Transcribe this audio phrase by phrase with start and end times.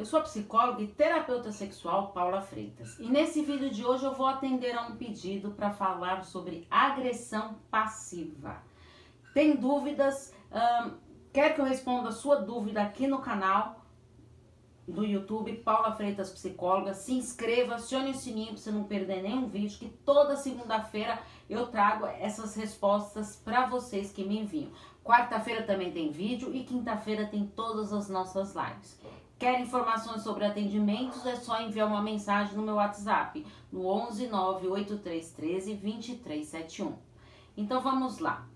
[0.00, 2.98] Eu sou psicóloga e terapeuta sexual Paula Freitas.
[2.98, 7.56] E nesse vídeo de hoje eu vou atender a um pedido para falar sobre agressão
[7.70, 8.62] passiva.
[9.34, 10.32] Tem dúvidas?
[11.30, 13.84] quer que eu responda a sua dúvida aqui no canal?
[14.86, 16.94] Do YouTube, Paula Freitas Psicóloga.
[16.94, 21.18] Se inscreva, acione o sininho para você não perder nenhum vídeo, que toda segunda-feira
[21.48, 24.70] eu trago essas respostas para vocês que me enviam.
[25.04, 28.98] Quarta-feira também tem vídeo e quinta-feira tem todas as nossas lives.
[29.38, 31.24] Quer informações sobre atendimentos?
[31.24, 36.94] É só enviar uma mensagem no meu WhatsApp, no 11 98313 2371.
[37.56, 38.46] Então vamos lá.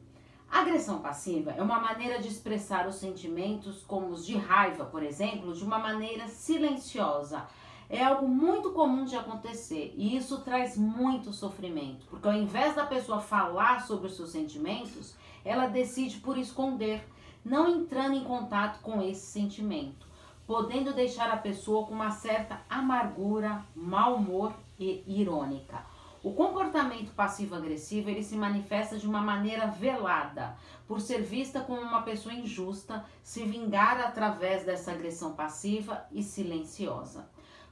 [0.55, 5.53] Agressão passiva é uma maneira de expressar os sentimentos, como os de raiva, por exemplo,
[5.53, 7.45] de uma maneira silenciosa.
[7.91, 12.87] É algo muito comum de acontecer e isso traz muito sofrimento, porque ao invés da
[12.87, 17.05] pessoa falar sobre os seus sentimentos, ela decide por esconder,
[17.45, 20.07] não entrando em contato com esse sentimento,
[20.47, 25.85] podendo deixar a pessoa com uma certa amargura, mau humor e irônica.
[26.25, 30.57] O comportamento passivo-agressivo ele se manifesta de uma maneira velada,
[30.89, 37.29] por ser vista como uma pessoa injusta, se vingar através dessa agressão passiva e silenciosa.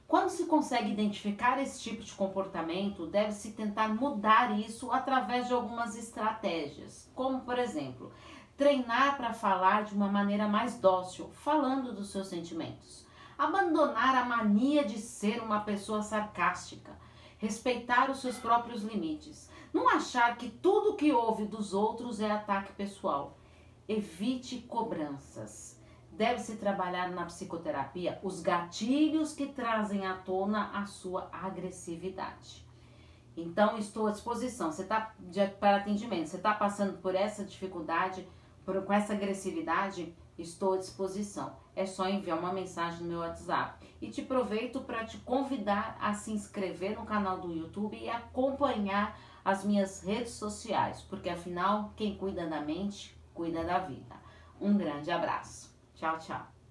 [0.07, 5.97] Quando se consegue identificar esse tipo de comportamento, deve-se tentar mudar isso através de algumas
[5.97, 8.11] estratégias, como por exemplo,
[8.55, 13.03] treinar para falar de uma maneira mais dócil, falando dos seus sentimentos.
[13.35, 17.01] Abandonar a mania de ser uma pessoa sarcástica
[17.43, 22.71] respeitar os seus próprios limites, não achar que tudo que ouve dos outros é ataque
[22.71, 23.37] pessoal.
[23.85, 25.77] Evite cobranças.
[26.09, 32.65] Deve-se trabalhar na psicoterapia os gatilhos que trazem à tona a sua agressividade.
[33.35, 34.71] Então, estou à disposição.
[34.71, 35.13] Você está
[35.59, 38.25] para atendimento, você está passando por essa dificuldade,
[38.63, 40.15] por, com essa agressividade?
[40.37, 41.55] Estou à disposição.
[41.75, 43.85] É só enviar uma mensagem no meu WhatsApp.
[44.01, 49.17] E te aproveito para te convidar a se inscrever no canal do YouTube e acompanhar
[49.43, 54.15] as minhas redes sociais, porque afinal, quem cuida da mente, cuida da vida.
[54.59, 55.73] Um grande abraço.
[55.95, 56.62] Tchau, tchau.